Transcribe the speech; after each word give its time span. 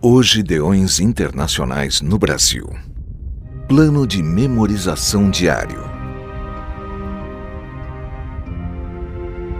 Hoje 0.00 0.44
Deões 0.44 1.00
Internacionais 1.00 2.00
no 2.00 2.20
Brasil. 2.20 2.70
Plano 3.66 4.06
de 4.06 4.22
memorização 4.22 5.28
diário. 5.28 5.82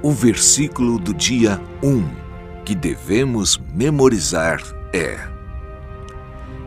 O 0.00 0.12
versículo 0.12 0.96
do 1.00 1.12
dia 1.12 1.60
1 1.82 2.08
que 2.64 2.76
devemos 2.76 3.60
memorizar 3.74 4.60
é: 4.92 5.18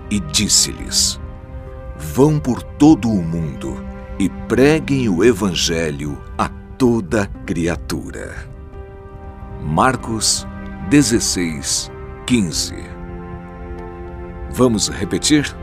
E 0.10 0.20
disse-lhes: 0.20 1.18
Vão 1.98 2.42
por 2.42 2.62
todo 2.62 3.10
o 3.10 3.24
mundo 3.24 3.82
e 4.20 4.28
preguem 4.50 5.08
o 5.08 5.24
evangelho 5.24 6.22
a 6.38 6.50
toda 6.78 7.26
criatura. 7.46 8.36
Marcos 9.64 10.46
16, 10.90 11.90
15 12.26 13.01
Vamos 14.54 14.90
repetir? 14.90 15.56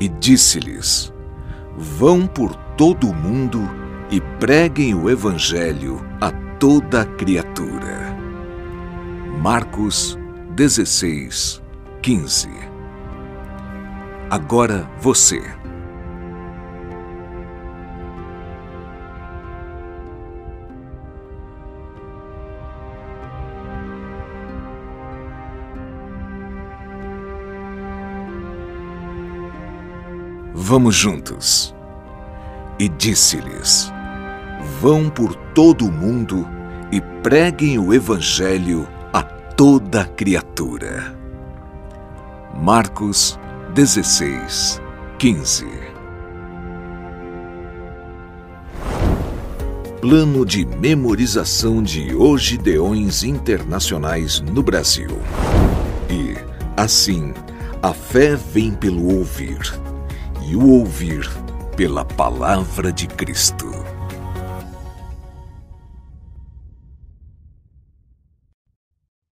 E 0.00 0.08
disse-lhes: 0.08 1.12
Vão 1.76 2.26
por 2.26 2.54
todo 2.76 3.08
o 3.08 3.14
mundo 3.14 3.60
e 4.10 4.20
preguem 4.38 4.94
o 4.94 5.08
Evangelho 5.08 6.04
a 6.20 6.30
toda 6.58 7.04
criatura. 7.04 8.16
Marcos 9.40 10.18
16, 10.54 11.62
15 12.00 12.48
Agora 14.30 14.88
você. 15.00 15.40
Vamos 30.56 30.94
juntos. 30.94 31.74
E 32.78 32.88
disse-lhes: 32.88 33.92
Vão 34.80 35.10
por 35.10 35.34
todo 35.52 35.84
o 35.84 35.90
mundo 35.90 36.48
e 36.92 37.00
preguem 37.00 37.76
o 37.76 37.92
Evangelho 37.92 38.86
a 39.12 39.20
toda 39.20 40.04
criatura. 40.04 41.12
Marcos 42.54 43.36
16, 43.74 44.80
15 45.18 45.66
Plano 50.00 50.46
de 50.46 50.64
memorização 50.64 51.82
de 51.82 52.14
Hoje 52.14 52.56
Deões 52.56 53.24
Internacionais 53.24 54.40
no 54.40 54.62
Brasil. 54.62 55.18
E, 56.08 56.36
assim, 56.76 57.34
a 57.82 57.92
fé 57.92 58.36
vem 58.36 58.72
pelo 58.72 59.16
ouvir 59.16 59.58
e 60.46 60.56
o 60.56 60.68
ouvir 60.68 61.28
pela 61.76 62.04
palavra 62.04 62.92
de 62.92 63.06
Cristo. 63.06 63.93